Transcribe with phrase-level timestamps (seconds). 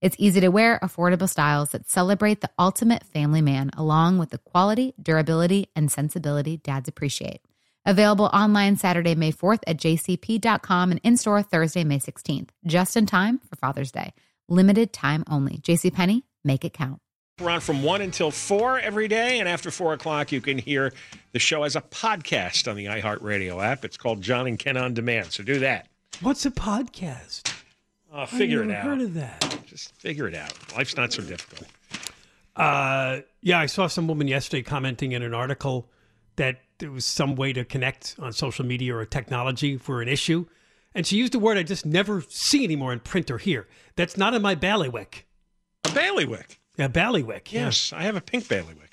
[0.00, 4.38] It's easy to wear, affordable styles that celebrate the ultimate family man, along with the
[4.38, 7.40] quality, durability, and sensibility dads appreciate.
[7.84, 13.06] Available online Saturday, May 4th at jcp.com and in store Thursday, May 16th, just in
[13.06, 14.12] time for Father's Day.
[14.48, 15.58] Limited time only.
[15.58, 17.00] JCPenney, make it count.
[17.40, 20.92] We're on from 1 until 4 every day, and after 4 o'clock, you can hear
[21.32, 23.84] the show as a podcast on the iHeartRadio app.
[23.84, 25.88] It's called John and Ken on Demand, so do that.
[26.20, 27.52] What's a podcast?
[28.12, 28.84] Uh, figure it out.
[28.84, 29.60] Heard of that?
[29.66, 30.52] Just figure it out.
[30.74, 31.68] Life's not so difficult.
[32.56, 35.88] Uh, yeah, I saw some woman yesterday commenting in an article
[36.36, 40.46] that there was some way to connect on social media or technology for an issue,
[40.94, 43.68] and she used a word I just never see anymore in print or hear.
[43.96, 45.26] That's not in my bailiwick.
[45.84, 46.58] A bailiwick.
[46.76, 47.52] Yeah, bailiwick.
[47.52, 47.66] yeah.
[47.66, 48.87] Yes, I have a pink bailiwick.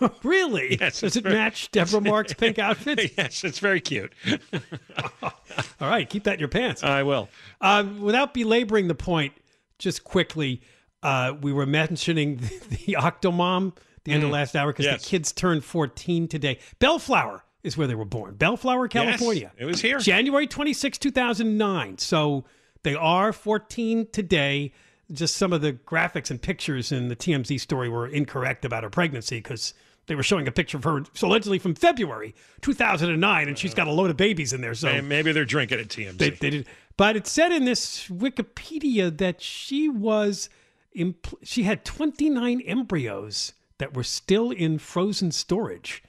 [0.22, 0.76] really?
[0.80, 3.12] Yes, Does it very- match Deborah Mark's pink outfit?
[3.16, 4.12] yes, it's very cute.
[5.22, 6.82] All right, keep that in your pants.
[6.82, 7.28] I will.
[7.60, 9.34] Um, without belaboring the point,
[9.78, 10.60] just quickly,
[11.02, 12.48] uh, we were mentioning the,
[12.86, 14.92] the Octomom the end of last hour because Mm.
[14.92, 15.02] Yes.
[15.02, 16.58] the kids turned 14 today.
[16.78, 18.34] Bellflower is where they were born.
[18.36, 19.52] Bellflower, California.
[19.54, 19.98] Yes, it was here.
[19.98, 21.98] January 26, 2009.
[21.98, 22.44] So
[22.82, 24.72] they are 14 today.
[25.12, 28.90] Just some of the graphics and pictures in the TMZ story were incorrect about her
[28.90, 29.74] pregnancy because
[30.06, 33.92] they were showing a picture of her allegedly from February 2009, and she's got a
[33.92, 34.74] load of babies in there.
[34.74, 36.18] So Maybe they're drinking at TMZ.
[36.18, 36.66] they, they did,
[36.96, 40.48] but it said in this Wikipedia that she was,
[40.96, 46.02] impl- she had 29 embryos that were still in frozen storage,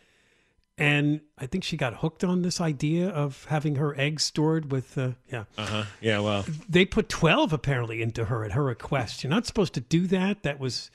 [0.77, 4.97] and I think she got hooked on this idea of having her eggs stored with,
[4.97, 5.43] uh, yeah.
[5.57, 5.83] uh-huh.
[6.01, 9.23] Yeah, well, They put 12 apparently into her at her request.
[9.23, 10.41] You're not supposed to do that.
[10.43, 10.89] That was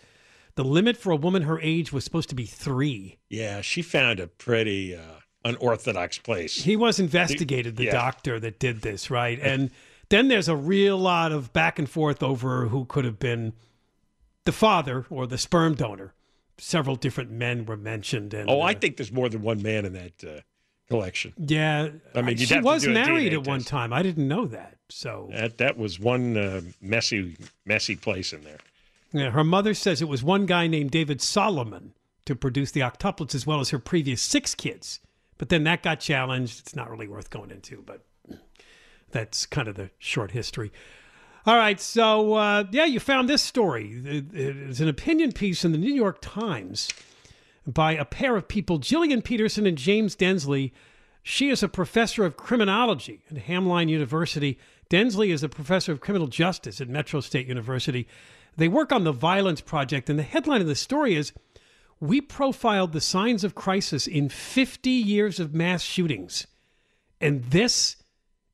[0.56, 3.18] the limit for a woman her age was supposed to be three.
[3.30, 5.00] yeah, she found a pretty uh,
[5.44, 6.64] unorthodox place.
[6.64, 7.92] He was investigated, the Yeah.
[7.92, 9.38] doctor that did this, right?
[9.40, 9.70] And
[10.08, 13.52] then there's a real lot of back and forth over who could have been
[14.44, 16.14] the father or the sperm donor.
[16.58, 18.32] Several different men were mentioned.
[18.32, 20.40] And, oh, I uh, think there's more than one man in that uh,
[20.88, 21.34] collection.
[21.36, 21.90] yeah.
[22.14, 23.92] I mean, she was married at one time.
[23.92, 24.78] I didn't know that.
[24.88, 28.58] So That that was one uh, messy messy place in there.
[29.12, 31.94] Yeah, her mother says it was one guy named David Solomon
[32.24, 35.00] to produce the octuplets as well as her previous six kids.
[35.38, 36.60] But then that got challenged.
[36.60, 38.02] It's not really worth going into, but
[39.10, 40.72] that's kind of the short history.
[41.46, 44.02] All right, so uh, yeah, you found this story.
[44.04, 46.88] It's an opinion piece in the New York Times
[47.66, 50.72] by a pair of people, Jillian Peterson and James Densley.
[51.22, 54.58] She is a professor of criminology at Hamline University.
[54.88, 58.08] Densley is a professor of criminal justice at Metro State University.
[58.56, 61.32] They work on the Violence Project, and the headline of the story is
[62.00, 66.46] We profiled the signs of crisis in 50 years of mass shootings.
[67.20, 67.96] And this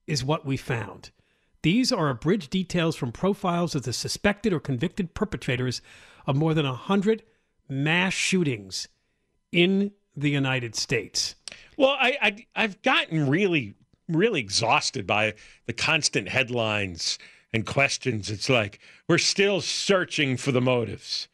[0.07, 1.11] is what we found.
[1.63, 5.81] These are abridged details from profiles of the suspected or convicted perpetrators
[6.27, 7.23] of more than 100
[7.69, 8.89] mass shootings
[9.53, 11.37] in the United States.
[11.77, 13.75] Well, I, I I've gotten really
[14.09, 15.35] really exhausted by
[15.67, 17.19] the constant headlines
[17.53, 18.31] and questions.
[18.31, 18.79] It's like
[19.09, 21.29] we're still searching for the motives.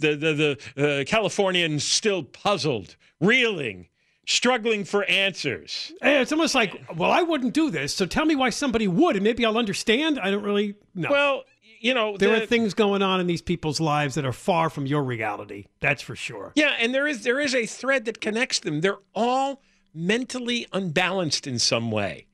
[0.00, 3.88] The the, the uh, Californians still puzzled, reeling,
[4.26, 5.92] struggling for answers.
[6.02, 9.16] Eh, It's almost like, well, I wouldn't do this, so tell me why somebody would,
[9.16, 10.18] and maybe I'll understand.
[10.20, 11.08] I don't really know.
[11.10, 11.42] Well,
[11.80, 14.70] you know, there the- are things going on in these people's lives that are far
[14.70, 15.66] from your reality.
[15.80, 16.52] That's for sure.
[16.54, 18.82] Yeah, and there is there is a thread that connects them.
[18.82, 22.26] They're all mentally unbalanced in some way.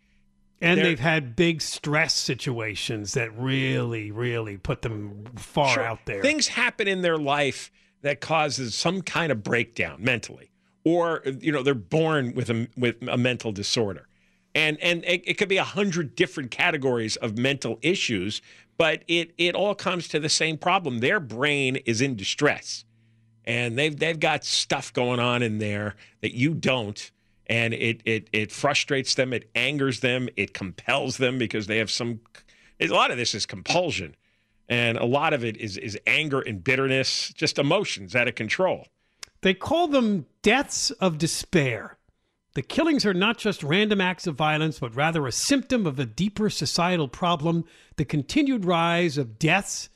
[0.60, 6.20] And they've had big stress situations that really, really put them far Sure, out there.
[6.20, 7.70] Things happen in their life
[8.02, 10.50] that causes some kind of breakdown mentally,
[10.84, 14.08] or you know they're born with a with a mental disorder,
[14.54, 18.42] and and it, it could be a hundred different categories of mental issues,
[18.76, 20.98] but it it all comes to the same problem.
[20.98, 22.84] Their brain is in distress,
[23.44, 27.10] and they've they've got stuff going on in there that you don't.
[27.48, 31.90] And it, it it frustrates them, it angers them, it compels them because they have
[31.90, 32.20] some.
[32.80, 34.14] A lot of this is compulsion
[34.68, 38.86] and a lot of it is is anger and bitterness, just emotions out of control.
[39.40, 41.96] They call them deaths of despair.
[42.54, 46.06] The killings are not just random acts of violence, but rather a symptom of a
[46.06, 47.64] deeper societal problem
[47.96, 49.88] the continued rise of deaths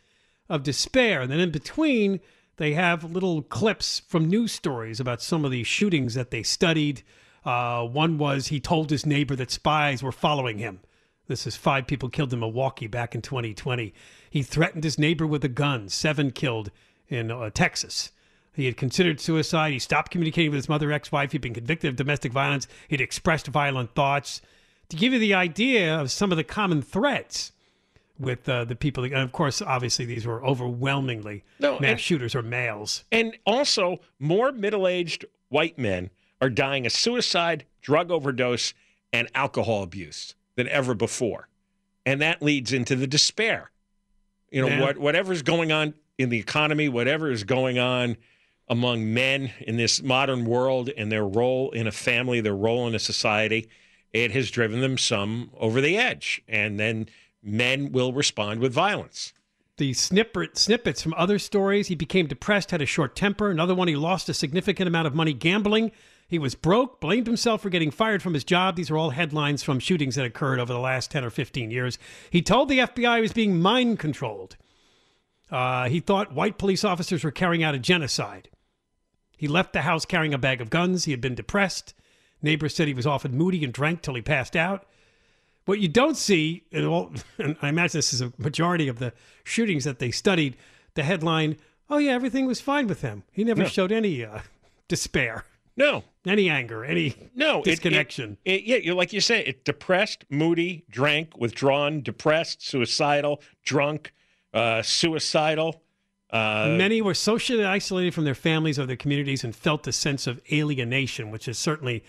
[0.48, 1.20] of despair.
[1.22, 2.20] And then in between,
[2.56, 7.02] they have little clips from news stories about some of these shootings that they studied.
[7.44, 10.80] Uh, one was he told his neighbor that spies were following him.
[11.28, 13.92] This is five people killed in Milwaukee back in 2020.
[14.30, 16.70] He threatened his neighbor with a gun, seven killed
[17.08, 18.12] in uh, Texas.
[18.54, 19.72] He had considered suicide.
[19.72, 21.32] He stopped communicating with his mother, ex wife.
[21.32, 22.68] He'd been convicted of domestic violence.
[22.88, 24.42] He'd expressed violent thoughts.
[24.90, 27.52] To give you the idea of some of the common threats
[28.18, 32.34] with uh, the people, and of course, obviously, these were overwhelmingly No, mass and- shooters
[32.34, 33.04] or males.
[33.10, 36.10] And also, more middle-aged white men
[36.42, 38.74] are dying of suicide, drug overdose,
[39.12, 41.48] and alcohol abuse than ever before,
[42.04, 43.70] and that leads into the despair.
[44.50, 44.80] You know, Yeah.
[44.80, 48.16] what whatever's going on in the economy, whatever is going on
[48.68, 52.94] among men in this modern world and their role in a family, their role in
[52.94, 53.68] a society,
[54.12, 57.08] it has driven them some over the edge, and then
[57.42, 59.32] men will respond with violence.
[59.78, 61.88] the snippet, snippets from other stories.
[61.88, 63.50] He became depressed, had a short temper.
[63.50, 65.90] Another one, he lost a significant amount of money gambling.
[66.32, 68.74] He was broke, blamed himself for getting fired from his job.
[68.74, 71.98] These are all headlines from shootings that occurred over the last 10 or 15 years.
[72.30, 74.56] He told the FBI he was being mind controlled.
[75.50, 78.48] Uh, he thought white police officers were carrying out a genocide.
[79.36, 81.04] He left the house carrying a bag of guns.
[81.04, 81.92] He had been depressed.
[82.40, 84.86] Neighbors said he was often moody and drank till he passed out.
[85.66, 89.12] What you don't see, in all, and I imagine this is a majority of the
[89.44, 90.56] shootings that they studied,
[90.94, 91.58] the headline,
[91.90, 93.22] oh, yeah, everything was fine with him.
[93.32, 93.68] He never No.
[93.68, 94.38] showed any uh,
[94.88, 95.44] despair,
[95.76, 98.36] No, any anger, any No, it- disconnection.
[98.44, 104.12] It, it, yeah, you like you say, it depressed, moody, drank, withdrawn, depressed, suicidal, drunk,
[104.52, 105.82] uh, suicidal.
[106.30, 110.26] Uh, Many were socially isolated from their families or their communities and felt a sense
[110.26, 112.02] of alienation, which is certainly,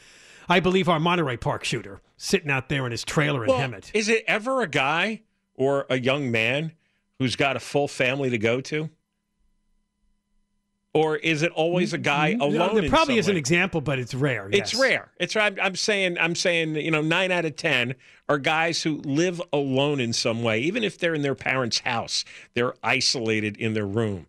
[0.47, 3.91] I believe, our Monterey Park shooter sitting out there in his trailer in well, Hemet.
[3.93, 5.23] is it ever a guy
[5.55, 6.71] or a young man
[7.19, 8.89] who's got a full family to go to?
[10.93, 12.69] Or is it always a guy alone?
[12.69, 14.47] Mm, there probably is an example, but it's rare.
[14.51, 15.11] It's rare.
[15.19, 17.95] It's I'm, I'm saying I'm saying you know nine out of ten
[18.29, 22.23] are guys who live alone in some way, even if they're in their parents' house.
[22.53, 24.27] They're isolated in their room.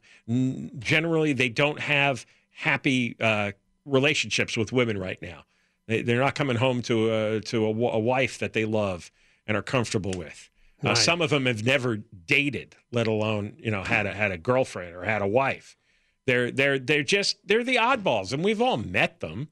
[0.78, 3.52] Generally, they don't have happy uh,
[3.84, 5.44] relationships with women right now.
[5.86, 9.10] They, they're not coming home to a to a, a wife that they love
[9.46, 10.48] and are comfortable with.
[10.82, 14.38] Uh, Some of them have never dated, let alone you know had a had a
[14.38, 15.76] girlfriend or had a wife.
[16.26, 19.48] They're they're they're just they're the oddballs, and we've all met them.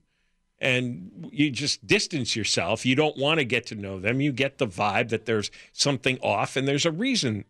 [0.60, 2.86] And you just distance yourself.
[2.86, 4.20] You don't want to get to know them.
[4.20, 7.46] You get the vibe that there's something off, and there's a reason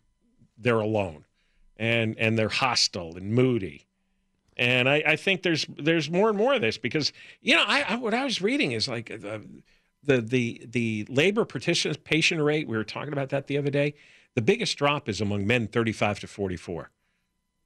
[0.56, 1.26] they're alone,
[1.76, 3.86] and and they're hostile and moody.
[4.56, 7.12] And I, I think there's there's more and more of this because
[7.42, 9.42] you know I, I what I was reading is like the
[10.02, 12.66] the the the labor participation rate.
[12.66, 13.94] We were talking about that the other day.
[14.34, 16.90] The biggest drop is among men 35 to 44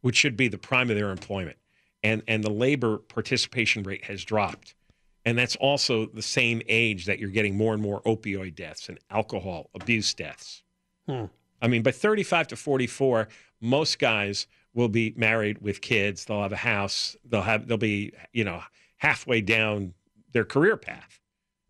[0.06, 1.56] which should be the prime of their employment.
[2.04, 4.76] And and the labor participation rate has dropped.
[5.24, 9.00] And that's also the same age that you're getting more and more opioid deaths and
[9.10, 10.62] alcohol abuse deaths.
[11.08, 11.24] Hmm.
[11.60, 13.26] I mean, by 35 to 44,
[13.60, 16.24] most guys will be married with kids.
[16.24, 17.16] They'll have a house.
[17.24, 18.62] They'll have they'll be, you know,
[18.98, 19.92] halfway down
[20.30, 21.18] their career path.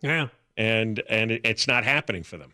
[0.02, 0.28] Yeah.
[0.58, 2.52] And and it's not happening for them.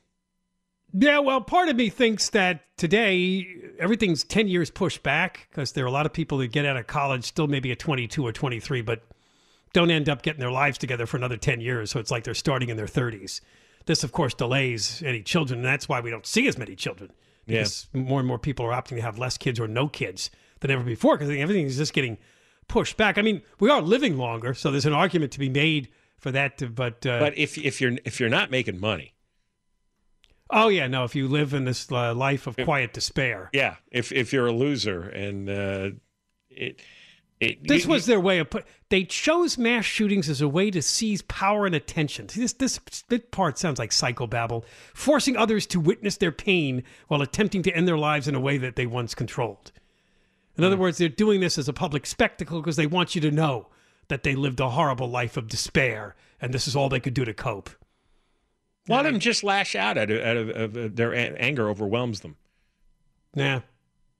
[0.93, 3.47] Yeah, well, part of me thinks that today
[3.79, 6.77] everything's 10 years pushed back because there are a lot of people that get out
[6.77, 9.03] of college still maybe at 22 or 23, but
[9.73, 11.91] don't end up getting their lives together for another 10 years.
[11.91, 13.41] So it's like they're starting in their 30s.
[13.87, 15.61] This, of course, delays any children.
[15.61, 17.11] And that's why we don't see as many children.
[17.47, 20.31] Because more and more people are opting to have less kids or no kids
[20.61, 22.19] than ever before because everything is just getting
[22.69, 23.19] pushed back.
[23.19, 24.55] I mean, we are living longer.
[24.55, 26.59] So there's an argument to be made for that.
[26.59, 29.15] To, but, uh, But if if you're if you're not making money,
[30.53, 33.51] oh, yeah, no, if you live in this uh, life of quiet despair.
[33.53, 35.91] yeah, if if you're a loser and uh,
[36.51, 36.81] it,
[37.41, 38.65] it This you- was their way of put.
[38.89, 42.29] They chose mass shootings as a way to seize power and attention.
[42.29, 42.79] See, This this
[43.09, 47.89] this part sounds like psychobabble, forcing others to witness their pain while attempting to end
[47.89, 49.73] their lives in a way that they once controlled.
[50.59, 53.31] In other words, they're doing this as a public spectacle because they want you to
[53.31, 53.69] know
[54.09, 57.25] that they lived a horrible life of despair, and this is all they could do
[57.25, 57.71] to cope.
[58.89, 62.21] A lot of them just lash out at, out of, of, of their anger overwhelms
[62.21, 62.37] them.
[63.35, 63.61] Yeah.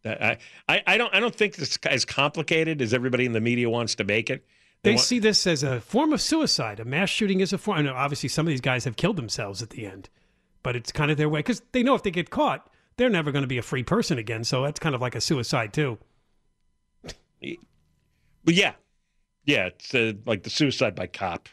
[0.05, 0.39] That- I,
[0.69, 3.95] I, I don't I don't think it's as complicated as everybody in the media wants
[3.97, 4.45] to make it.
[4.83, 6.81] They want- see this as a form of suicide.
[6.81, 7.79] A mass shooting is a form.
[7.79, 10.09] I know obviously, some of these guys have killed themselves at the end,
[10.65, 13.31] but it's kind of their way because they know if they get caught, they're never
[13.31, 14.43] going to be a free person again.
[14.43, 15.99] So that's kind of like a suicide too.
[18.45, 18.73] But yeah,
[19.45, 21.49] yeah, it's uh, like the suicide by cop.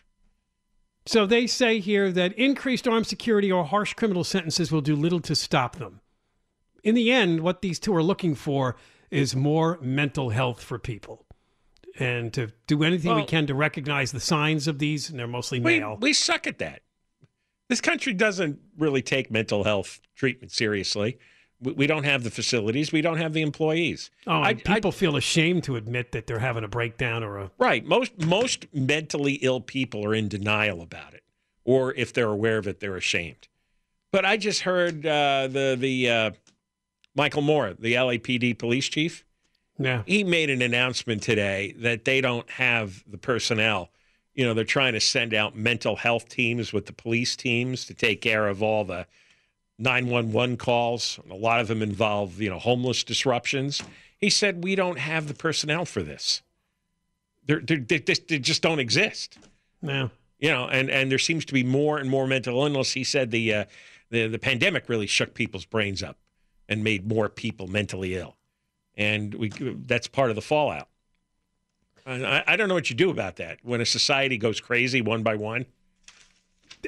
[1.10, 5.20] So they say here that increased armed security or harsh criminal sentences will do little
[5.22, 6.02] to stop them.
[6.84, 8.76] In the end, what these two are looking for
[9.10, 11.26] is more mental health for people.
[11.98, 15.60] And to do anything we can to recognize the signs of these, and they're mostly
[15.60, 15.98] We, male.
[16.00, 16.84] we suck at that.
[17.70, 21.18] This country doesn't really take mental health treatment seriously.
[21.62, 22.92] We, we don't have the facilities.
[22.92, 24.10] We don't have the employees.
[24.28, 27.38] Oh, I- and I- people feel ashamed to admit that they're having a breakdown or
[27.38, 27.52] a.
[27.58, 27.86] Right.
[27.86, 31.24] Most most mentally ill people are in denial about it,
[31.66, 33.48] or if they're aware of it, they're ashamed.
[34.12, 36.32] But I just heard uh, the the uh,
[37.16, 39.26] Michael Moore, the LAPD police chief.
[39.78, 40.04] Yeah.
[40.06, 43.90] He made an announcement today that they don't have the personnel.
[44.34, 47.94] You know, they're trying to send out mental health teams with the police teams to
[47.94, 49.06] take care of all the
[49.80, 51.20] 911 calls.
[51.30, 53.82] A lot of them involve, you know, homeless disruptions.
[54.18, 56.42] He said, We don't have the personnel for this.
[57.46, 59.40] They're, they're, they, they, they just don't exist.
[59.82, 60.10] Yeah.
[60.38, 62.92] You know, and, and there seems to be more and more mental illness.
[62.92, 63.66] He said the, uh,
[64.10, 66.18] the, the pandemic really shook people's brains up
[66.68, 68.36] and made more people mentally ill.
[68.96, 70.90] And we, that's part of the fallout.
[72.06, 75.02] And I, I don't know what you do about that when a society goes crazy
[75.02, 75.66] one by one.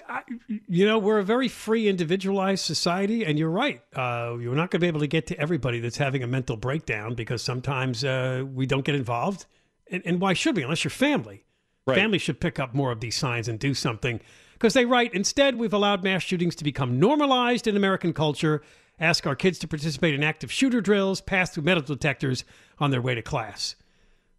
[0.07, 0.21] I,
[0.67, 3.81] you know, we're a very free, individualized society, and you're right.
[3.93, 6.55] Uh, you're not going to be able to get to everybody that's having a mental
[6.55, 9.45] breakdown because sometimes uh, we don't get involved.
[9.89, 11.45] And, and why should we, unless you're family?
[11.85, 11.97] Right.
[11.97, 14.21] Family should pick up more of these signs and do something.
[14.53, 18.61] Because they write, instead, we've allowed mass shootings to become normalized in American culture,
[18.99, 22.45] ask our kids to participate in active shooter drills, pass through metal detectors
[22.79, 23.75] on their way to class.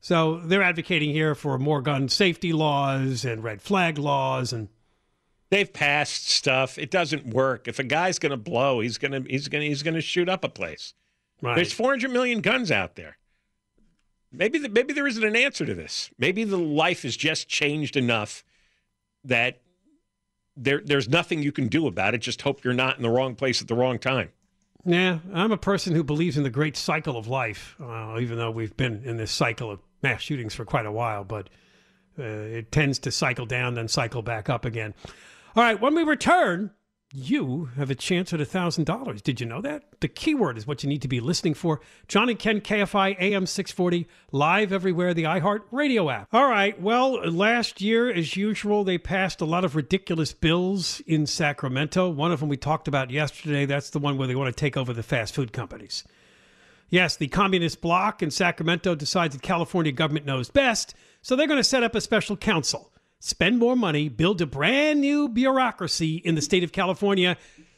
[0.01, 4.69] So they're advocating here for more gun safety laws and red flag laws and
[5.53, 6.79] They've passed stuff.
[6.79, 7.69] It doesn't work.
[7.69, 10.27] If a guy's going to blow, he's going to he's going he's going to shoot
[10.27, 10.95] up a place.
[11.43, 11.55] right.
[11.57, 13.19] There's 400 million guns out there.
[14.33, 16.11] Maybe the, maybe there isn't an answer to this.
[16.19, 18.45] Maybe the life has just changed enough
[19.25, 19.61] that
[20.57, 22.23] there there's nothing you can do about it.
[22.23, 24.31] Just hope you're not in the wrong place at the wrong time.
[24.87, 28.51] Yeah, I'm a person who believes in the great cycle of life, uh, even though
[28.51, 31.51] we've been in this cycle of mass shootings for quite a while, but
[32.19, 34.95] uh, it tends to cycle down, then cycle back up again.
[35.55, 36.71] All right, when we return,
[37.13, 39.23] you have a chance at $1,000.
[39.23, 40.01] Did you know that?
[40.01, 41.81] The keyword is what you need to be listening for.
[42.09, 46.33] John and Ken, KFI AM 640, live everywhere, the iHeart radio app.
[46.33, 51.27] All right, well, last year, as usual, they passed a lot of ridiculous bills in
[51.27, 52.09] Sacramento.
[52.09, 53.67] One of them we talked about yesterday.
[53.67, 56.03] That's the one where they want to take over the fast food companies.
[56.89, 61.59] Yes, the communist bloc in Sacramento decides that California government knows best, so they're going
[61.59, 62.92] to set up a special council,
[63.23, 67.37] spend more money, build a brand new bureaucracy in the state of California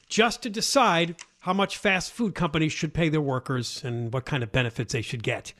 [0.08, 4.42] just to decide how much fast food companies should pay their workers and what kind
[4.42, 5.52] of benefits they should get.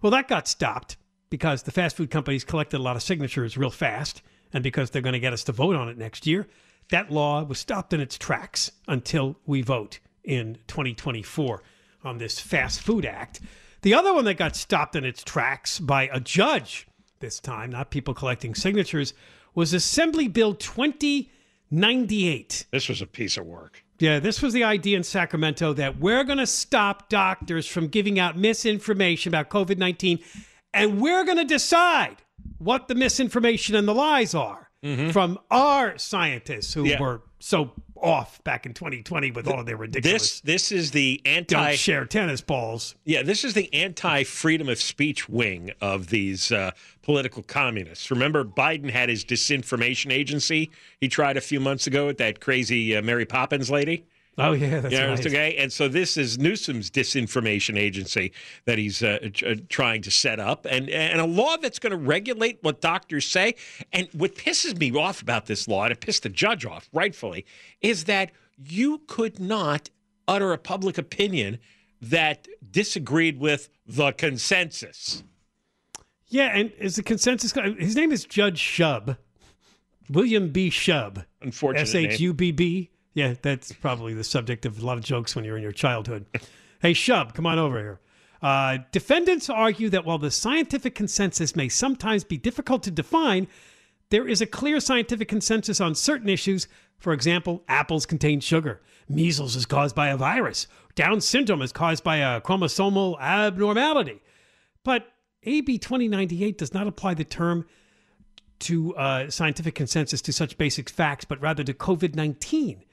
[0.00, 0.96] Well, that got stopped
[1.30, 5.00] because the fast food companies collected a lot of signatures real fast, and because they're
[5.00, 6.48] going to get us to vote on it next year,
[6.90, 11.62] that law was stopped in its tracks until we vote in 2024
[12.02, 13.40] on this Fast Food Act.
[13.82, 16.88] The other one that got stopped in its tracks by a judge
[17.22, 19.14] this time, not people collecting signatures,
[19.54, 22.66] was Assembly Bill 2098.
[22.70, 23.82] This was a piece of work.
[23.98, 28.18] Yeah, this was the idea in Sacramento that we're going to stop doctors from giving
[28.18, 30.18] out misinformation about COVID 19,
[30.74, 32.16] and we're going to decide
[32.58, 35.10] what the misinformation and the lies are mm-hmm.
[35.10, 37.00] from our scientists who Yeah.
[37.00, 40.40] were so off back in 2020 with all of their ridiculous.
[40.40, 42.94] This this is the anti don't share tennis balls.
[43.04, 48.10] Yeah, this is the anti freedom of speech wing of these uh, political communists.
[48.10, 52.96] Remember, Biden had his disinformation agency he tried a few months ago with that crazy
[52.96, 54.04] uh, Mary Poppins lady.
[54.38, 55.26] Oh yeah, that's Yeah, right.
[55.26, 55.56] okay.
[55.56, 58.32] And so this is Newsom's disinformation agency
[58.64, 61.98] that he's uh, uh, trying to set up, and and a law that's going to
[61.98, 63.54] regulate what doctors say.
[63.92, 67.44] And what pisses me off about this law, and it pissed the judge off, rightfully,
[67.82, 69.90] is that you could not
[70.26, 71.58] utter a public opinion
[72.00, 75.22] that disagreed with the consensus.
[76.28, 77.52] Yeah, and is the consensus?
[77.78, 79.18] His name is Judge Shubb,
[80.08, 80.70] William B.
[80.70, 81.26] Shubb,
[81.76, 81.94] S.
[81.94, 82.88] H U B B.
[83.14, 86.26] Yeah, that's probably the subject of a lot of jokes when you're in your childhood.
[86.80, 88.00] hey, Shubb, come on over here.
[88.40, 93.46] Uh, defendants argue that while the scientific consensus may sometimes be difficult to define,
[94.10, 96.66] there is a clear scientific consensus on certain issues.
[96.98, 98.80] For example, apples contain sugar.
[99.08, 100.66] Measles is caused by a virus.
[100.94, 104.20] Down syndrome is caused by a chromosomal abnormality.
[104.84, 105.06] But
[105.44, 107.66] AB 2098 does not apply the term
[108.60, 112.84] to uh, scientific consensus to such basic facts, but rather to COVID 19,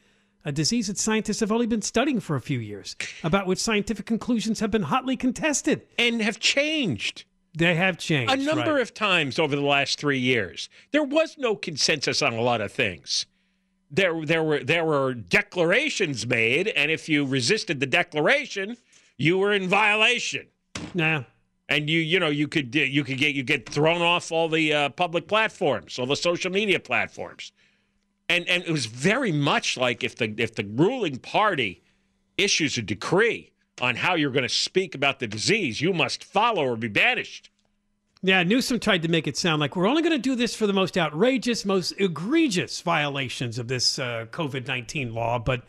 [0.50, 4.08] a disease that scientists have only been studying for a few years, about which scientific
[4.08, 5.84] conclusions have been hotly contested.
[6.00, 7.24] and have changed.
[7.56, 8.34] They have changed.
[8.34, 8.82] a number right.
[8.82, 10.68] of times over the last three years.
[10.92, 13.28] There was no consensus on a lot of things.
[13.92, 18.76] There, there were there were declarations made, and if you resisted the declaration,
[19.18, 20.48] you were in violation.
[20.96, 21.26] Nah.
[21.68, 24.74] And you, you know, you could you could get you get thrown off all the
[24.74, 27.52] uh, public platforms, all the social media platforms,
[28.30, 31.84] and and it was very much like if the if the ruling party
[32.38, 36.66] issues a decree on how you're going to speak about the disease, you must follow
[36.66, 37.50] or be banished.
[38.22, 40.68] Yeah, Newsom tried to make it sound like we're only going to do this for
[40.68, 45.64] the most outrageous, most egregious violations of this uh, COVID 19 law, but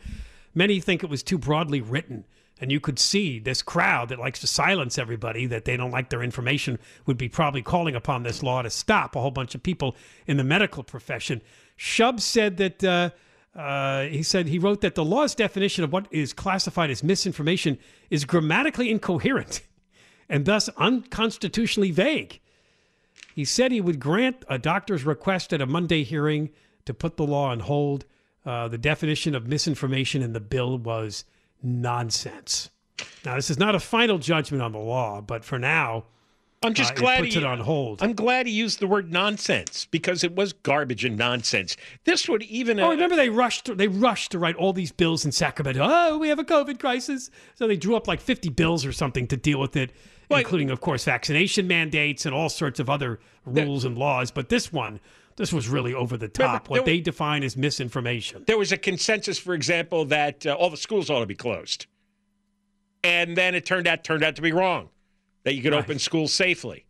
[0.53, 2.25] many think it was too broadly written.
[2.59, 6.09] And you could see this crowd that likes to silence everybody, that they don't like
[6.09, 6.77] their information,
[7.07, 9.95] would be probably calling upon this law to stop a whole bunch of people
[10.27, 11.41] in the medical profession.
[11.81, 12.83] Shubb said that.
[12.83, 13.09] Uh,
[13.53, 17.77] uh, he said he wrote that the law's definition of what is classified as misinformation
[18.09, 19.59] is grammatically incoherent
[20.29, 22.39] and thus unconstitutionally vague.
[23.35, 26.49] He said he would grant a doctor's request at a Monday hearing
[26.85, 28.05] to put the law on hold.
[28.45, 31.25] Uh, the definition of misinformation in the bill was
[31.61, 32.69] nonsense.
[33.25, 36.05] Now, this is not a final judgment on the law, but for now,
[36.63, 38.03] I'm just uh, it glad puts he, it on hold.
[38.03, 41.75] I'm glad he used the word nonsense because it was garbage and nonsense.
[42.03, 42.79] This would even.
[42.79, 43.75] Oh, remember they rushed.
[43.77, 45.81] They rushed to write all these bills in Sacramento.
[45.83, 49.27] Oh, we have a COVID crisis, so they drew up like fifty bills or something
[49.27, 49.91] to deal with it,
[50.29, 54.29] Well, including, of course, vaccination mandates and all sorts of other rules and laws.
[54.29, 54.99] But this one,
[55.37, 56.67] this was really over the top.
[56.67, 58.43] there what they was- define as misinformation.
[58.45, 61.87] there was a consensus, for example, that uh, all the schools ought to be closed,
[63.03, 64.89] and then it turned out turned out to be wrong,
[65.43, 65.83] that you could Right.
[65.83, 66.85] open schools safely.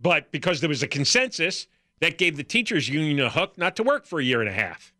[0.00, 1.66] But because there was a consensus,
[2.00, 4.52] that gave the teachers union a hook not to work for a year and a
[4.52, 4.92] half.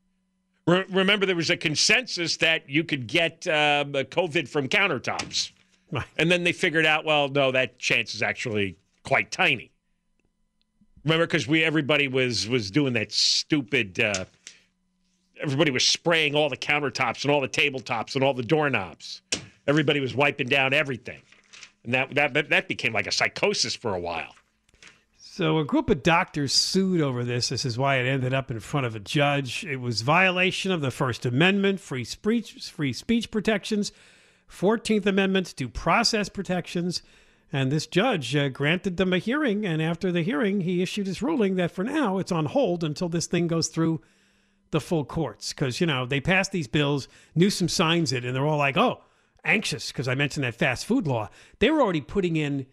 [0.66, 5.52] Re- remember, there was a consensus that you could get uh, COVID from countertops.
[5.90, 6.04] Right.
[6.18, 9.70] And then they figured out, well, no, that chance is actually quite tiny.
[11.04, 13.98] Remember, because we everybody was was doing that stupid.
[13.98, 14.26] Uh,
[15.40, 19.22] everybody was spraying all the countertops and all the tabletops and all the doorknobs.
[19.66, 21.20] Everybody was wiping down everything,
[21.84, 24.34] and that that that became like a psychosis for a while.
[25.16, 27.48] So a group of doctors sued over this.
[27.48, 29.64] This is why it ended up in front of a judge.
[29.64, 33.92] It was violation of the First Amendment, free speech, free speech protections,
[34.46, 37.00] Fourteenth Amendment, due process protections,
[37.52, 39.64] and this judge uh, granted them a hearing.
[39.64, 43.08] And after the hearing, he issued his ruling that for now it's on hold until
[43.08, 44.02] this thing goes through
[44.72, 45.52] the full courts.
[45.52, 49.00] Because you know they passed these bills, Newsom signs it, and they're all like, "Oh,
[49.44, 51.28] anxious," because I mentioned that fast food law.
[51.58, 52.66] They were already putting in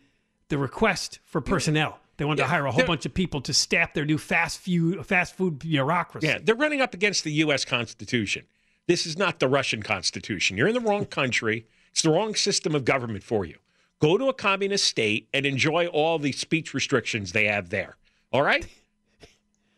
[0.50, 2.00] the request for personnel.
[2.18, 5.06] They wanted to hire a whole bunch of people to staff their new fast food
[5.06, 6.28] fast food bureaucracy.
[6.28, 7.64] Yeah, they're running up against the U.S.
[7.64, 8.46] Constitution.
[8.88, 10.58] This is not the Russian Constitution.
[10.58, 11.68] You're in the wrong country.
[11.92, 13.58] It's the wrong system of government for you.
[14.00, 17.98] Go to a communist state and enjoy all the speech restrictions they have there.
[18.32, 18.66] All right?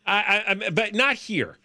[0.06, 1.56] I, I, I, but not here.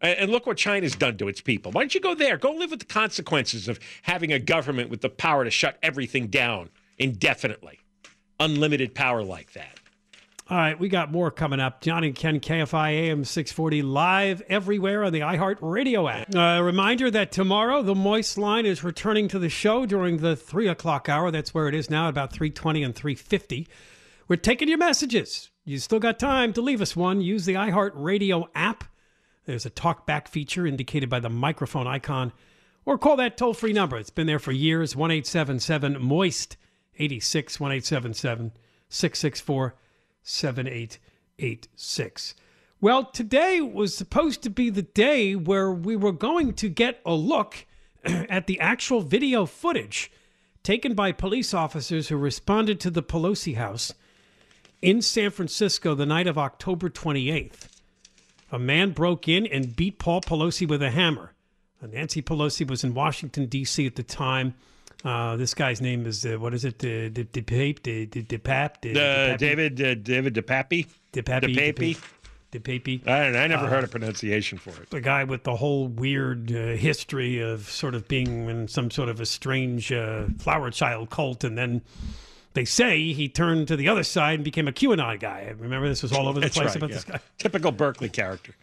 [0.00, 1.72] And look what China's done to its people.
[1.72, 2.36] Why don't you go there?
[2.36, 6.26] Go live with the consequences of having a government with the power to shut everything
[6.26, 7.80] down indefinitely.
[8.38, 9.80] Unlimited power like that.
[10.48, 11.80] All right, we got more coming up.
[11.80, 16.32] Johnny and Ken KFI AM 640 live everywhere on the iHeart Radio app.
[16.36, 20.68] A reminder that tomorrow the Moist Line is returning to the show during the three
[20.68, 21.32] o'clock hour.
[21.32, 23.66] That's where it is now, about 320 and 350.
[24.28, 25.50] We're taking your messages.
[25.64, 27.22] You still got time to leave us one.
[27.22, 28.84] Use the iHeart Radio app.
[29.46, 32.32] There's a talk back feature indicated by the microphone icon,
[32.84, 33.96] or call that toll free number.
[33.96, 36.56] It's been there for years 1 877 Moist
[36.98, 38.52] 86 1 877
[38.88, 39.74] 664
[40.22, 42.34] 7886.
[42.80, 47.14] Well, today was supposed to be the day where we were going to get a
[47.14, 47.64] look
[48.04, 50.10] at the actual video footage
[50.64, 53.94] taken by police officers who responded to the Pelosi house
[54.82, 57.68] in San Francisco the night of October 28th.
[58.52, 61.32] A man broke in and beat Paul Pelosi with a hammer.
[61.82, 63.84] Uh, Nancy Pelosi was in Washington, D.C.
[63.86, 64.54] at the time.
[65.04, 66.78] Uh, this guy's name is, uh, what is it?
[66.78, 67.82] De, de, de, Pape?
[67.82, 68.80] De, de, de Pap?
[68.80, 70.86] De, Uh, David uh, David DePappy.
[71.12, 71.54] De Pappy?
[71.54, 71.96] DePappy?
[72.52, 72.58] De
[73.10, 74.88] I, don't know, I never heard a pronunciation for it.
[74.90, 79.08] the guy with the whole weird uh, history of sort of being in some sort
[79.08, 81.82] of a strange uh, flower child cult, and then
[82.56, 85.46] they say he turned to the other side and became a QAnon guy.
[85.48, 86.76] I remember this was all over the place right.
[86.76, 86.96] about yeah.
[86.96, 87.20] this guy.
[87.38, 88.56] Typical Berkeley character.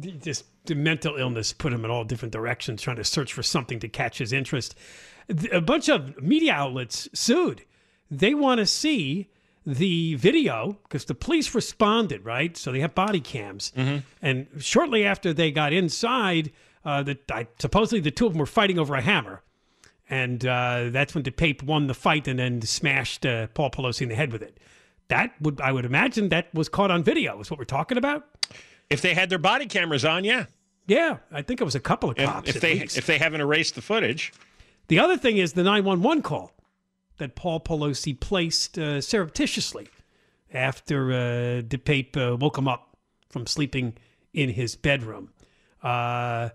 [0.00, 3.78] Just the mental illness put him in all different directions, trying to search for something
[3.80, 4.74] to catch his interest.
[5.52, 7.64] A bunch of media outlets sued.
[8.10, 9.28] They want to see
[9.66, 12.56] the video because the police responded, right?
[12.56, 13.72] So they have body cams.
[14.22, 16.52] And shortly after they got inside,
[16.84, 19.42] uh, the, I, supposedly the two of them were fighting over a hammer.
[20.08, 24.08] And uh, that's when DePape won the fight and then smashed uh, Paul Pelosi in
[24.08, 24.58] the head with it.
[25.08, 27.40] That would, I would imagine, that was caught on video.
[27.40, 28.26] Is what we're talking about.
[28.88, 30.46] If they had their body cameras on, yeah.
[30.86, 32.48] Yeah, I think it was a couple of If, cops.
[32.50, 32.96] if at they least.
[32.96, 34.32] if they haven't erased the footage,
[34.86, 36.52] the other thing is the 911 call
[37.18, 39.88] that Paul Pelosi placed uh, surreptitiously
[40.54, 41.16] after uh,
[41.62, 42.96] DePape uh, woke him up
[43.28, 43.94] from sleeping
[44.32, 45.30] in his bedroom.
[45.82, 46.50] Uh,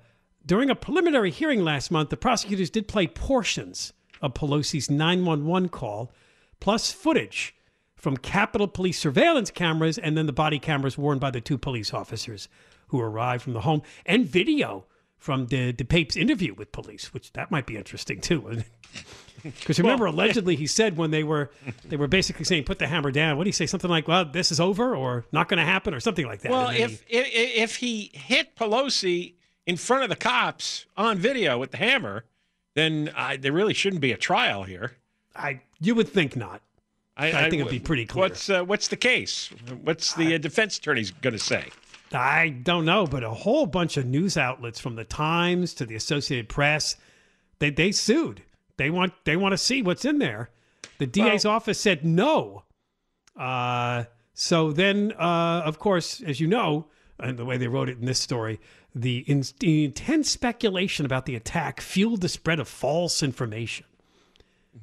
[0.45, 6.12] during a preliminary hearing last month, the prosecutors did play portions of Pelosi's 911 call,
[6.60, 7.56] plus footage
[7.95, 11.93] from Capitol Police surveillance cameras and then the body cameras worn by the two police
[11.93, 12.47] officers
[12.88, 14.86] who arrived from the home, and video
[15.17, 18.63] from the DePape's interview with police, which that might be interesting too.
[19.43, 21.51] Because remember, allegedly, he said when they were
[21.88, 23.67] they were basically saying, "Put the hammer down." What did he say?
[23.67, 26.51] Something like, "Well, this is over," or "Not going to happen," or something like that.
[26.51, 29.36] well, if, if if he hit Pelosi
[29.71, 32.25] in front of the cops on video with the hammer,
[32.75, 34.97] then I, there really shouldn't be a trial here.
[35.34, 36.62] I you would think not.
[37.15, 38.23] I think it'd be pretty clear.
[38.23, 39.49] What's uh, what's the case?
[39.84, 41.69] What's the uh, defense attorney's going to say?
[42.12, 45.95] I don't know, but a whole bunch of news outlets from the Times to the
[45.95, 46.97] Associated Press,
[47.60, 48.41] they they sued.
[48.75, 50.49] They want they want to see what's in there.
[50.97, 52.63] The DA's office said no.
[53.38, 54.03] Uh,
[54.34, 56.88] so then, uh, of course, as you know,
[57.21, 58.60] and the way they wrote it in this story,
[58.95, 63.86] the, in, the intense speculation about the attack fueled the spread of false information.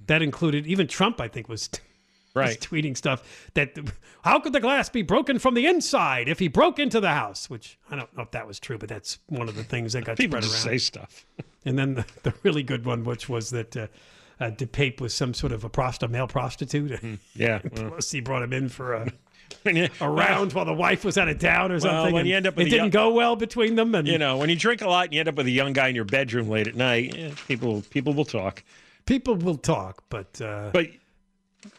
[0.06, 1.68] That included even Trump, I think, was
[2.34, 2.60] was Right.
[2.60, 3.76] tweeting stuff that
[4.22, 7.50] how could the glass be broken from the inside if he broke into the house?
[7.50, 10.04] Which I don't know if that was true, but that's one of the things that
[10.04, 10.72] got People spread just around.
[10.74, 11.24] say stuff.
[11.64, 13.88] And then the, the really good one, which was that uh,
[14.40, 16.92] uh, DePape was some sort of a prost- male prostitute.
[17.34, 17.60] Yeah.
[17.72, 19.12] well, Pelosi brought him in for a,
[19.62, 22.12] when you- a round while the wife was out of town or something.
[22.14, 23.94] when you end up it didn't young- go well between them.
[23.94, 25.72] And You know, when you drink a lot and you end up with a young
[25.72, 28.62] guy in your bedroom late at night, yeah, people people will talk.
[29.06, 30.88] people will talk, but uh, But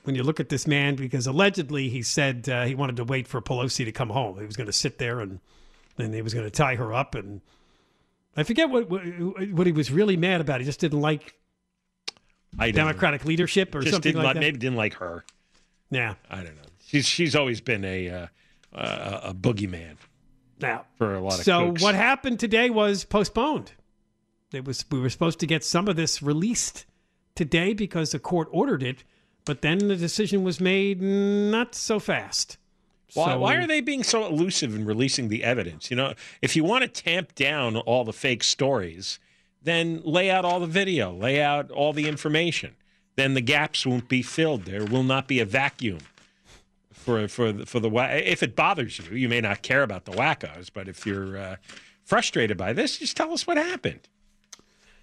[0.03, 3.27] when you look at this man, because allegedly he said uh, he wanted to wait
[3.27, 4.37] for Pelosi to come home.
[4.39, 5.39] He was going to sit there and
[5.95, 7.15] then he was going to tie her up.
[7.15, 7.41] And
[8.35, 9.01] I forget what, what
[9.51, 10.59] what he was really mad about.
[10.59, 11.33] He just didn't like
[12.57, 12.71] I.
[12.71, 14.39] Democratic leadership or just something didn't like like, that.
[14.41, 15.23] maybe didn't like her.
[15.91, 16.15] Yeah.
[16.29, 16.68] I don't know.
[16.89, 18.27] She's she's always been a uh,
[18.73, 19.97] a, a boogeyman
[20.59, 21.83] Now, for a lot of so kooks.
[21.83, 23.73] what happened today was postponed.
[24.51, 26.87] It was we were supposed to get some of this released
[27.35, 29.03] today because the court ordered it,
[29.45, 32.57] but then the decision was made not so fast.
[33.13, 35.91] Why, So- why are they being so elusive in releasing the evidence?
[35.91, 39.19] You know, if you want to tamp down all the fake stories,
[39.61, 42.75] then lay out all the video, lay out all the information.
[43.15, 44.63] Then the gaps won't be filled.
[44.65, 45.99] There will not be a vacuum
[46.99, 47.89] for for the- for the
[48.27, 49.15] if it bothers you.
[49.15, 51.55] You may not care about the wackos, but if you're uh,
[52.03, 54.07] frustrated by this, just tell us what happened.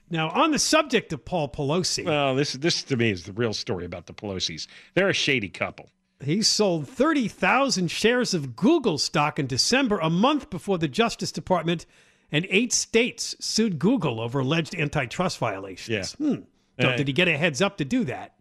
[0.09, 3.53] Now, on the subject of Paul Pelosi, Well, this this to me is the real
[3.53, 4.69] story about the Pelosi's.
[4.95, 5.91] They're a shady couple.
[6.25, 11.85] he sold 30,000 shares of Google stock in December, a month before the Justice Department
[12.33, 16.17] and eight states sued Google over alleged antitrust violations.
[16.19, 16.27] Yeah.
[16.27, 16.41] Hmm.
[16.81, 18.35] So Uh, did he get a heads up to do that?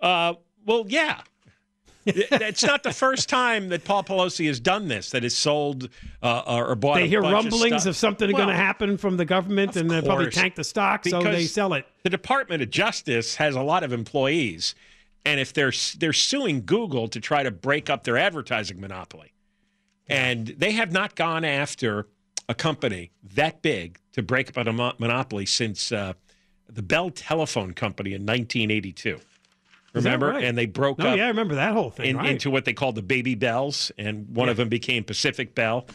[0.00, 1.20] Uh, well, yeah.
[2.16, 5.10] It's not the first time that Paul Pelosi has done this.
[5.10, 5.88] That has sold
[6.22, 6.96] uh, or bought.
[6.96, 7.86] They hear rumblings stuff.
[7.86, 11.22] of, something going to happen from the government, and they probably tank the stock, so
[11.22, 11.86] they sell it.
[12.04, 14.74] The Department of Justice has a lot of employees,
[15.24, 19.32] and if they're they're suing Google to try to break up their advertising monopoly,
[20.06, 22.06] and they have not gone after
[22.48, 26.14] a company that big to break up a monopoly since uh,
[26.68, 29.20] the Bell Telephone Company in 1982.
[29.92, 30.28] That Remember?
[30.30, 30.44] right?
[30.44, 32.06] And they broke Oh up yeah, I remember that whole thing.
[32.10, 32.30] in, right.
[32.30, 35.86] into what they called the baby bells, and one of them became Pacific Bell.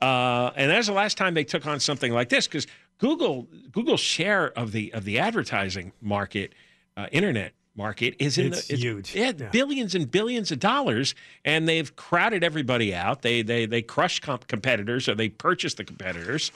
[0.00, 2.66] Uh, and that's the last time they took on something like this because
[2.98, 6.54] Google Google's share of the of the advertising market,
[6.96, 9.14] uh, internet market, is in It's the huge.
[9.14, 9.48] Yeah, Yeah.
[9.50, 13.22] billions and billions of dollars, and they've crowded everybody out.
[13.22, 16.52] They they they crush comp- competitors or they purchase the competitors,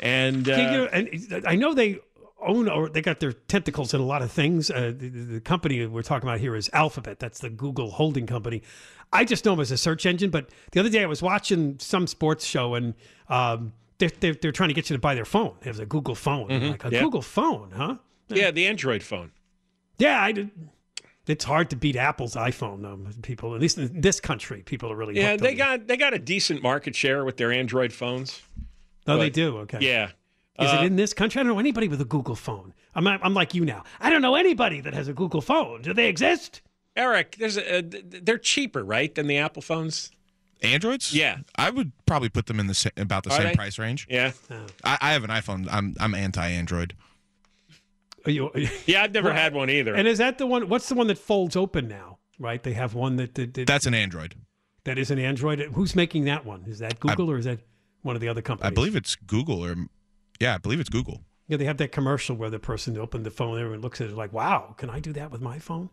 [0.00, 1.98] and uh, you- and I know they
[2.40, 4.70] own or they got their tentacles in a lot of things.
[4.70, 7.18] Uh, the, the company we're talking about here is Alphabet.
[7.18, 8.62] That's the Google holding company.
[9.12, 10.30] I just know them as a search engine.
[10.30, 12.94] But the other day I was watching some sports show and
[13.28, 15.54] um, they're, they're, they're trying to get you to buy their phone.
[15.62, 16.50] It was a Google phone.
[16.52, 16.94] I'm like a Mm-hmm.
[16.94, 17.02] yeah.
[17.02, 17.96] Google phone, huh?
[18.28, 19.32] yeah, the Android phone.
[19.98, 20.50] Yeah, I did.
[21.26, 22.86] It's hard to beat Apple's iPhone.
[22.86, 25.56] Um, people, at least in this country, people are really Yeah, they it.
[25.56, 28.40] got they got a decent market share with their Android phones.
[29.06, 29.58] Oh, they do.
[29.58, 29.78] Okay.
[29.80, 30.10] Yeah.
[30.58, 31.40] Is Uh, it in this country?
[31.40, 32.74] I don't know anybody with a Google phone.
[32.94, 33.84] I'm, I'm like you now.
[34.00, 35.82] I don't know anybody that has a Google phone.
[35.82, 36.62] Do they exist?
[36.96, 40.10] Eric, there's a, they're cheaper, right, than the Apple phones?
[40.60, 41.14] Androids?
[41.14, 41.38] Yeah.
[41.56, 43.54] I would probably put them in the sa- about the Are same they?
[43.54, 44.08] price range.
[44.10, 44.32] Yeah.
[44.82, 45.68] I, I have an iPhone.
[45.70, 46.96] I'm I'm anti-Android.
[48.24, 48.50] Are you,
[48.86, 49.94] Yeah, I've never had one either.
[49.94, 50.68] and is that the one?
[50.68, 52.18] What's the one that folds open now?
[52.40, 52.60] Right?
[52.60, 54.34] They have one that that, that, That's an Android.
[54.82, 55.60] that is an Android.
[55.74, 56.64] Who's making that one?
[56.66, 57.60] Is that Google or is that
[58.02, 58.72] one of the other companies?
[58.72, 59.76] I believe it's Google or
[60.40, 61.22] yeah, I believe it's Google.
[61.46, 64.16] Yeah, they have that commercial where the person opened the phone and looks at it
[64.16, 65.90] like, "Wow, can I do that with my phone?"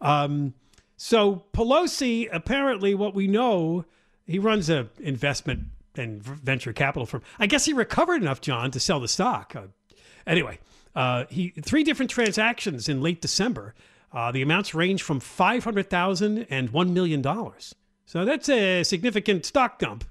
[0.00, 0.54] Um,
[0.96, 3.84] so Pelosi, apparently, what we know,
[4.26, 5.64] he runs a investment
[5.96, 7.22] and venture capital firm.
[7.38, 9.54] I guess he recovered enough, John, to sell the stock.
[9.56, 9.66] Uh,
[10.26, 10.58] anyway,
[10.94, 13.74] uh, he three different transactions in late December.
[14.12, 17.74] Uh, the amounts range from five hundred thousand and one million dollars.
[18.06, 20.04] So that's a significant stock dump.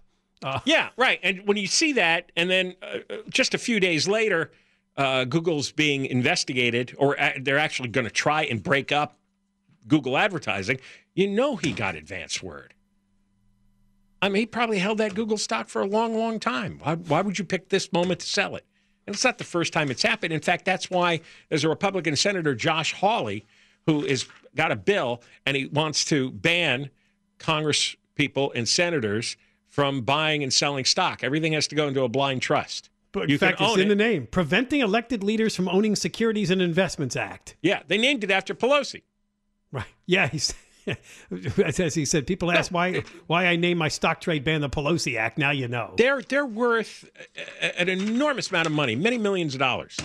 [0.66, 1.20] Yeah, right.
[1.24, 4.52] And when you see that, and then uh, uh, just a few days later,
[4.98, 9.18] uh, Google's being investigated, or they're actually going to try and break up
[9.88, 10.80] Google advertising,
[11.14, 12.74] you know he got advance word.
[14.22, 16.80] I mean, he probably held that Google stock for a long, long time.
[16.82, 18.66] Why, why would you pick this moment to sell it?
[19.06, 20.32] And it's not the first time it's happened.
[20.32, 23.46] In fact, that's why there's a Republican Senator, Josh Hawley,
[23.86, 24.26] who has
[24.56, 26.90] got a bill and he wants to ban
[27.38, 29.36] Congress people and senators
[29.74, 31.24] from buying and selling stock.
[31.24, 32.92] Everything has to go into a blind trust.
[33.12, 33.90] But You in fact, it's in it.
[33.90, 37.56] the name: Preventing Elected Leaders from Owning Securities and Investments Act.
[37.64, 39.02] Yeah, they named it after Pelosi.
[39.72, 39.86] Right.
[40.06, 40.54] Yeah, he's
[41.66, 45.18] as he said, people ask why why I named my stock trade ban the Pelosi
[45.18, 45.40] Act.
[45.40, 45.96] Now you know.
[45.98, 47.10] They're they're worth
[47.78, 49.98] an enormous amount of money, many millions of dollars,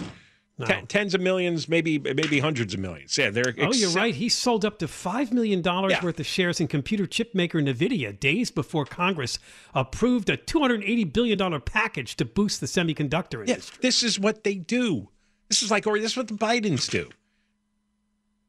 [0.61, 0.67] No.
[0.89, 3.17] Tens of millions, maybe maybe hundreds of millions.
[3.17, 3.55] Yeah, they're.
[3.61, 4.13] Oh, you're right.
[4.13, 6.05] He sold up to five million dollars Yeah.
[6.05, 9.39] worth of shares in computer chip maker Nvidia days before Congress
[9.73, 13.79] approved a 280 billion dollar package to boost the semiconductor Yeah, industry.
[13.83, 15.11] this is what they do.
[15.49, 17.09] This is like, or this is what the Bidens do.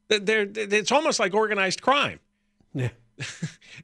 [0.07, 2.19] They're, they're, it's almost like organized crime.
[2.73, 2.89] Yeah.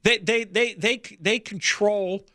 [0.03, 2.25] They, they, they, they, they control,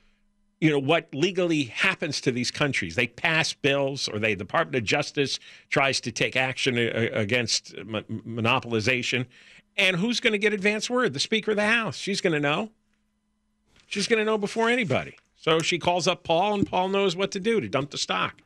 [0.61, 2.95] you know, what legally happens to these countries.
[2.95, 5.39] They pass bills, or they, the Department of Justice
[5.71, 9.27] tries to take action a- a- against monopolization.
[9.77, 11.15] And who's going to get advance word?
[11.15, 11.97] The Speaker of the House.
[11.97, 12.71] She's going to know.
[13.87, 15.17] She's going to know before anybody.
[15.37, 18.43] So she calls up Paul, and Paul knows what to do to dump the stock.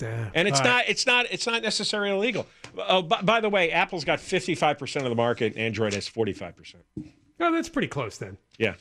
[0.00, 0.30] Yeah.
[0.34, 0.70] And it's All right.
[0.78, 2.46] not it's not it's not necessarily illegal.
[2.76, 6.74] Oh, by, by the way, Apple's got 55% of the market, Android has 45%.
[7.40, 8.36] Oh, that's pretty close then.
[8.58, 8.74] Yeah.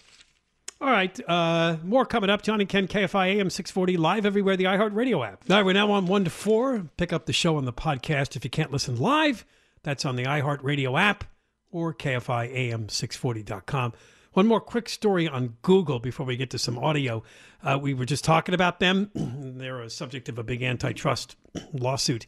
[0.82, 2.42] All right, uh, more coming up.
[2.42, 5.44] John and Ken, KFI AM 640, live everywhere, the iHeartRadio app.
[5.48, 6.88] All right, we're now on 1 to 4.
[6.98, 9.46] Pick up the show on the podcast if you can't listen live.
[9.84, 11.26] That's on the iHeartRadio app
[11.70, 13.94] or KFIAM640.com.
[14.34, 17.22] One more quick story on Google before we get to some audio.
[17.62, 19.12] Uh, we were just talking about them.
[19.14, 21.36] They're a subject of a big antitrust
[21.74, 22.26] lawsuit.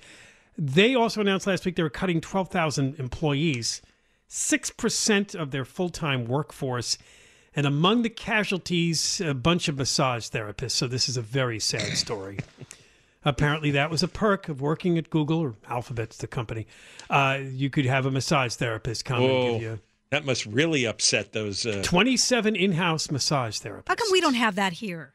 [0.59, 3.81] They also announced last week they were cutting 12,000 employees,
[4.29, 6.99] 6% of their full time workforce.
[7.55, 10.71] And among the casualties, a bunch of massage therapists.
[10.71, 12.39] So this is a very sad story.
[13.25, 16.67] Apparently, that was a perk of working at Google or Alphabet's the company.
[17.09, 21.31] Uh, you could have a massage therapist come and give you That must really upset
[21.31, 23.87] those uh, 27 in-house massage therapists.
[23.87, 25.13] How come we don't have that here?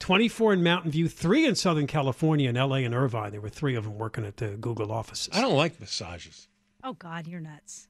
[0.00, 3.30] 24 in Mountain View, three in Southern California, in LA and Irvine.
[3.30, 5.30] There were three of them working at the Google offices.
[5.32, 6.48] I don't like massages.
[6.84, 7.88] Oh God, you're nuts.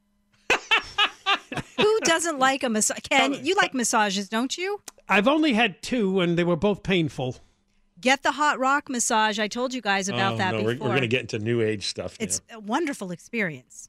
[1.79, 2.99] Who doesn't like a massage?
[3.11, 4.81] Ken, you like massages, don't you?
[5.09, 7.37] I've only had two, and they were both painful.
[8.01, 9.39] Get the hot rock massage.
[9.39, 10.75] I told you guys about oh, that no, before.
[10.75, 12.17] we're, we're going to get into new age stuff.
[12.21, 12.57] it's now.
[12.57, 13.89] a wonderful experience.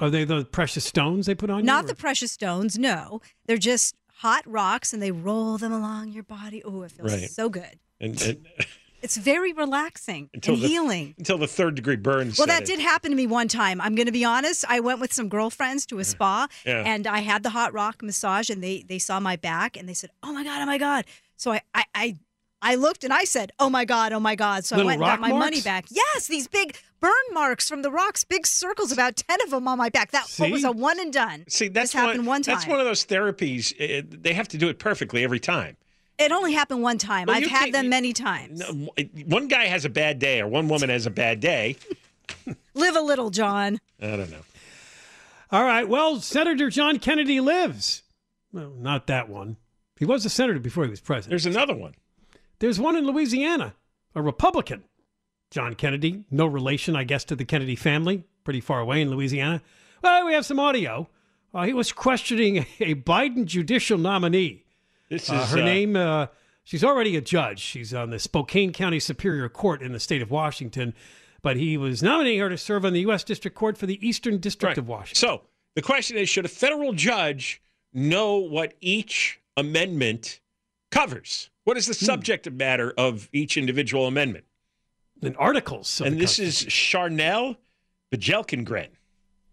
[0.00, 1.64] Are they the precious stones they put on you?
[1.64, 3.20] Not the precious stones, no.
[3.46, 6.62] They're just hot rocks and they roll them along your body.
[6.64, 7.30] Oh, it feels Right.
[7.30, 7.78] so good.
[8.00, 8.46] And, and
[9.02, 11.14] It's very relaxing until and the, healing.
[11.18, 12.38] until the third degree burns.
[12.38, 13.80] Well, that did happen to me one time.
[13.80, 14.64] I'm going to be honest.
[14.68, 16.82] I went with some girlfriends to a spa, Yeah.
[16.84, 19.94] and I had the hot rock massage, and they they saw my back, and they
[19.94, 21.04] said, "Oh my god, oh my god."
[21.36, 22.16] So I I I,
[22.62, 25.02] I looked and I said, "Oh my god, oh my god." So Little I went
[25.02, 25.84] and got my money back.
[25.90, 29.78] Yes, these big burn marks from the rocks, big circles, about ten of them on
[29.78, 30.10] my back.
[30.12, 31.44] That what was a one and done.
[31.48, 32.54] See, that's this happened one, time.
[32.54, 33.72] That's one of those therapies.
[33.78, 35.76] uh they have to do it perfectly every time.
[36.18, 37.26] It only happened one time.
[37.26, 38.60] Well, I've had them many times.
[38.60, 38.90] No,
[39.26, 41.76] one guy has a bad day, or one woman has a bad day.
[42.74, 43.78] Live a little, John.
[44.00, 44.42] I don't know.
[45.50, 45.88] All right.
[45.88, 48.02] Well, Senator John Kennedy lives.
[48.52, 49.56] Well, not that one.
[49.98, 51.30] He was a senator before he was president.
[51.30, 51.94] There's another one.
[52.58, 53.74] There's one in Louisiana,
[54.14, 54.84] a Republican.
[55.50, 59.62] John Kennedy, no relation, I guess, to the Kennedy family, pretty far away in Louisiana.
[60.02, 61.08] Well, we have some audio.
[61.54, 64.65] Uh, he was questioning a Biden judicial nominee.
[65.08, 66.26] This is Uh, her uh, name, uh,
[66.64, 67.60] she's already a judge.
[67.60, 70.94] She's on the Spokane County Superior Court in the state of Washington,
[71.42, 73.22] but he was nominating her to serve on the U.S.
[73.24, 74.78] District Court for the Eastern District Right.
[74.78, 75.16] of Washington.
[75.28, 75.42] So
[75.74, 80.40] the question is: Should a federal judge know what each amendment
[80.90, 81.50] covers?
[81.64, 82.04] What is the Hmm.
[82.04, 84.44] subject matter of each individual amendment?
[85.22, 86.00] and articles.
[86.02, 87.56] and this is Charnelle
[88.14, 88.88] Bjelkengren.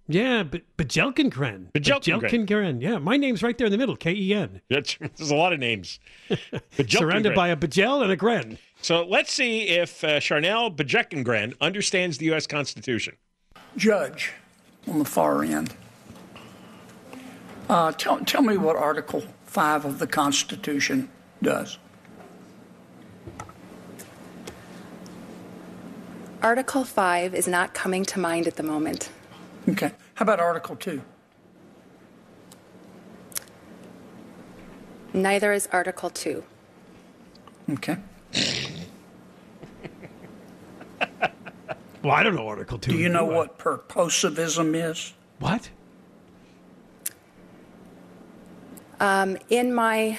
[0.07, 1.71] Yeah, but Bajelkengren.
[1.71, 2.21] Bajelkengren.
[2.21, 2.81] Bajelkengren.
[2.81, 4.61] Yeah, my name's right there in the middle, K E N.
[4.69, 5.99] That's, there's a lot of names.
[6.87, 8.57] Surrounded by a Bajel and a Gren.
[8.81, 12.45] So let's see if uh, Charnelle Bjelkengren understands the U.S.
[12.47, 13.15] Constitution.
[13.77, 14.33] judge
[14.87, 15.73] on the far end.
[17.69, 21.09] Uh, tell, tell me what Article 5 of the Constitution
[21.41, 21.77] does.
[26.41, 29.09] Article 5 is not coming to mind at the moment.
[29.69, 29.91] Okay.
[30.15, 31.01] How about Article 2?
[35.13, 36.43] Neither is Article 2.
[37.71, 37.97] Okay.
[42.03, 42.91] Well, I don't know Article 2.
[42.91, 43.35] Do you know I?
[43.37, 45.13] what purposivism is?
[45.39, 45.69] What?
[48.99, 50.17] Um, in my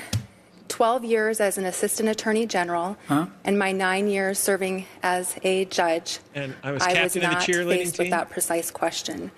[0.75, 2.97] 12 years as an assistant attorney general
[3.45, 7.29] and my nine years serving as a judge, And I was I was captain the
[7.29, 8.05] not faced team?
[8.07, 9.31] with that precise question.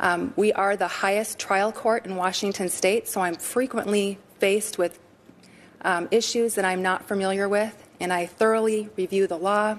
[0.00, 4.98] Um, we are the highest trial court in Washington state, so I'm frequently faced with
[5.82, 9.76] um, issues that I'm not familiar with, and I thoroughly review the law,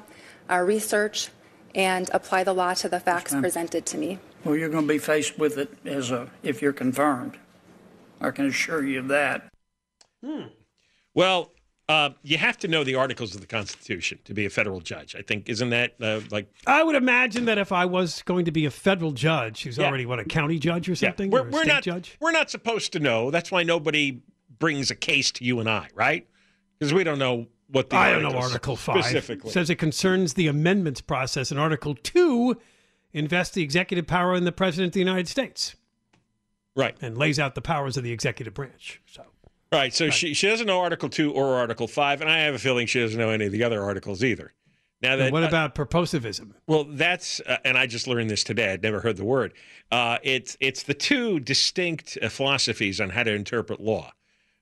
[0.48, 1.30] uh, research,
[1.74, 3.42] and apply the law to the facts ma'am.
[3.42, 4.20] presented to me.
[4.44, 7.36] Well, you're going to be faced with it as a if you're confirmed.
[8.22, 9.50] I can assure you of that.
[11.14, 11.52] Well,
[11.88, 15.16] uh, you have to know the articles of the Constitution to be a federal judge.
[15.16, 18.52] I think isn't that uh, like I would imagine that if I was going to
[18.52, 19.88] be a federal judge, who's Yeah.
[19.88, 20.96] already, what, a county judge or yeah?
[21.10, 21.32] something?
[21.32, 22.16] We're, a we're state not judge?
[22.20, 23.32] we're not supposed to know.
[23.32, 24.22] That's why nobody
[24.60, 26.28] brings a case to you and I, right?
[26.78, 29.04] Because we don't know what the I don't know Article 5.
[29.04, 29.52] specifically.
[29.52, 32.56] says it concerns the amendments process, and Article 2
[33.14, 35.76] invests the executive power in the President of the United States
[36.76, 39.02] right, and lays out the powers of the executive branch.
[39.08, 39.24] So
[39.72, 39.94] right.
[39.94, 42.88] So she she doesn't know Article two or Article five, and I have a feeling
[42.88, 44.54] she doesn't know any of the other articles either.
[45.02, 46.52] Now that And what uh, about purposivism?
[46.68, 48.74] Well, that's uh, and I just learned this today.
[48.74, 49.54] I'd never heard the word.
[49.92, 54.12] Uh, it's it's the two distinct uh, philosophies on how to interpret law.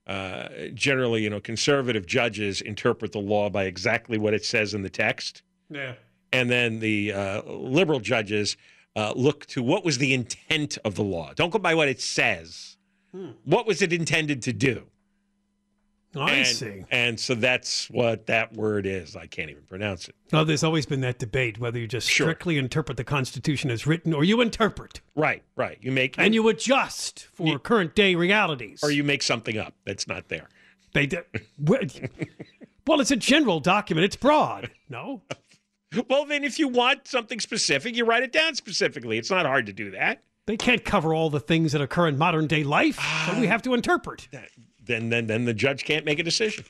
[0.05, 4.81] Uh, generally, you know, conservative judges interpret the law by exactly what it says in
[4.81, 5.95] the text, Yeah.
[6.31, 8.55] and then the uh, liberal judges
[8.95, 11.33] uh, look to what was the intent of the law.
[11.35, 12.77] Don't go by what it says.
[13.43, 14.83] What was it intended to do?
[16.19, 16.83] I and, see.
[16.91, 19.15] And so that's what that word is.
[19.15, 20.15] I can't even pronounce it.
[20.31, 22.25] Well, there's always been that debate whether you just Sure.
[22.27, 25.77] strictly interpret the Constitution as written or you interpret Right, right.
[25.81, 28.81] You make and you adjust for You- current day realities.
[28.83, 30.49] or you make something up that's not there.
[30.93, 31.23] They did.
[32.87, 34.05] well, it's a general document.
[34.05, 34.71] It's broad.
[34.89, 35.21] No?
[36.09, 39.17] Well, then, if you want something specific, you write it down specifically.
[39.17, 40.21] It's not hard to do that.
[40.45, 42.95] They can't cover all the things that occur in modern day life.
[42.95, 43.37] so Ah.
[43.39, 44.27] we have to interpret.
[44.87, 46.65] Then, then, then the judge can't make a decision.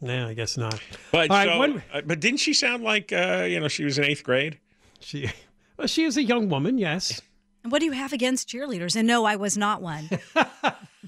[0.00, 0.80] Yeah, I guess not.
[1.12, 3.84] But All right, so, when- uh, but didn't she sound like uh, you know she
[3.84, 4.58] was in eighth grade?
[5.00, 5.30] She,
[5.76, 7.20] well, she is a young woman, yes.
[7.62, 8.96] And what do you have against cheerleaders?
[8.96, 10.08] And no, I was not one.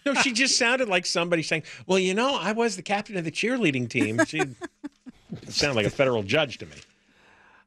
[0.06, 3.24] No, she just sounded like somebody saying, "Well, you know, I was the captain of
[3.24, 4.42] the cheerleading team." She
[5.48, 6.72] sounded like a federal judge to me.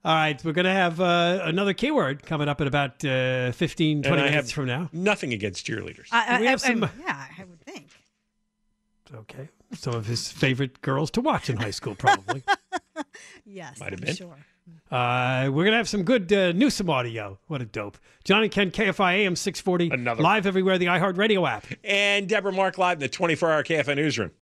[0.06, 4.04] All right, we're going to have uh, another keyword coming up in about uh, 15,
[4.04, 4.88] 20 And I minutes have from now.
[4.94, 6.10] nothing against cheerleaders.
[6.12, 7.37] I, I, We have I- I'm- some- yeah, I would think.
[9.14, 9.50] Okay.
[9.74, 12.44] Some of his favorite girls to watch in high school, probably.
[13.46, 14.16] Yes, Might have I'm been.
[14.16, 14.38] sure.
[14.92, 17.40] Uh, we're gonna have some good uh, Newsom audio.
[17.48, 17.98] What a dope!
[18.24, 19.90] Johnny Ken KFI AM six forty.
[19.90, 20.78] Another live everywhere.
[20.78, 21.66] The iHeartRadio app.
[21.84, 24.32] And Deborah Mark live in the 24 hour KFI newsroom.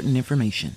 [0.00, 0.76] information.